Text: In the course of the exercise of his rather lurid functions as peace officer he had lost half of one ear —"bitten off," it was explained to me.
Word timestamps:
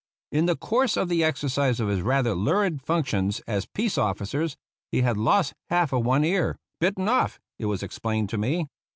In 0.31 0.47
the 0.47 0.55
course 0.55 0.97
of 0.97 1.09
the 1.09 1.23
exercise 1.23 1.79
of 1.79 1.87
his 1.87 2.01
rather 2.01 2.33
lurid 2.33 2.81
functions 2.81 3.39
as 3.45 3.67
peace 3.67 3.99
officer 3.99 4.47
he 4.91 5.01
had 5.01 5.15
lost 5.15 5.53
half 5.69 5.93
of 5.93 6.03
one 6.03 6.25
ear 6.25 6.57
—"bitten 6.81 7.07
off," 7.07 7.39
it 7.59 7.65
was 7.67 7.83
explained 7.83 8.29
to 8.29 8.39
me. 8.39 8.67